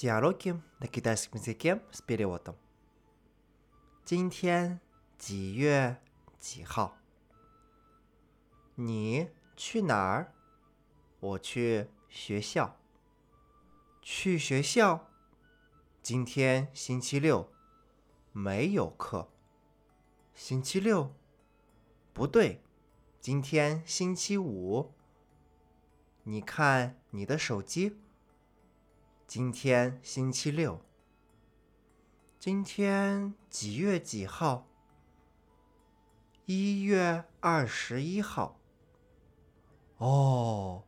[0.00, 2.54] Диалоги на китайском языке с переводом.
[4.04, 4.80] 今天
[5.18, 6.00] 几月
[6.38, 6.98] 几号？
[8.74, 10.32] 你去哪儿？
[11.18, 12.76] 我去学校。
[14.02, 15.08] 去学校？
[16.02, 17.50] 今天星期六，
[18.32, 19.30] 没有课。
[20.34, 21.14] 星期六？
[22.12, 22.62] 不对，
[23.20, 24.92] 今天星期五。
[26.24, 27.96] 你看你的手机。
[29.30, 30.80] 今天星期六。
[32.38, 34.68] 今天几月几号？
[36.44, 38.60] 一月二十一号。
[39.98, 40.84] 哦，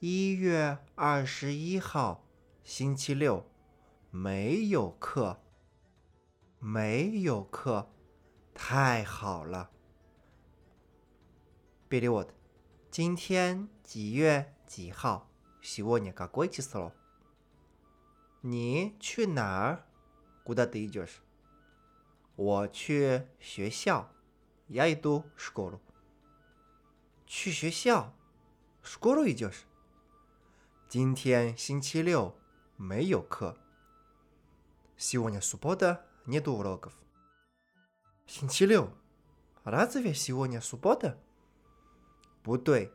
[0.00, 2.24] 一月二十一号，
[2.62, 3.46] 星期六，
[4.10, 5.40] 没有课。
[6.58, 7.90] 没有课，
[8.52, 9.70] 太好了。
[11.88, 12.28] Перевод.
[12.90, 15.30] 今天几月几号？
[15.62, 16.92] Сегодня какое число?
[18.42, 19.84] 你去哪儿？
[20.44, 21.20] Куда ты идешь？
[22.36, 24.10] 我去学校。
[24.68, 25.80] Я иду в школу。
[27.26, 28.12] 去学校？
[28.82, 29.64] В школу идешь？
[30.88, 32.34] 今天星期六，
[32.76, 33.56] 没有课。
[34.96, 36.92] Сегодня суббота, нет уроков。
[38.26, 38.90] 星期六？
[39.64, 41.18] Разве сегодня суббота？
[42.42, 42.90] 不对，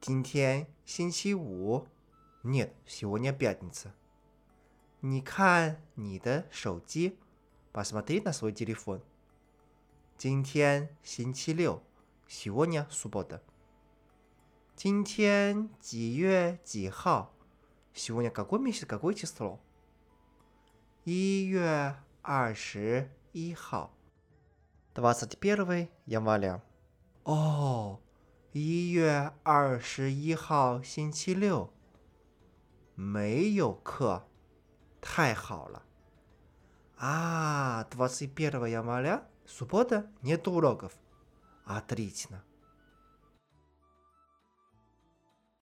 [0.00, 1.86] 今天星期五。
[2.42, 3.94] Нет, сегодня пятница。
[5.00, 7.18] 你看你的手机，
[7.72, 9.00] посмотри на свой телефон。
[10.18, 11.82] 今天星期六，
[12.26, 13.40] сегодня суббота。
[14.74, 17.34] 今天几月几号？
[17.94, 19.58] сегодня какой месяц, какое число？
[21.04, 23.92] 一月二十一号。
[24.94, 26.60] Двадцать первый января。
[27.24, 28.00] 哦，
[28.52, 31.70] 一月二十一号星期六，
[32.94, 34.26] 没有课。
[35.10, 35.82] 太好了！
[36.98, 40.92] А, 21 января, суббота, нет уроков.
[41.64, 42.42] Отлично.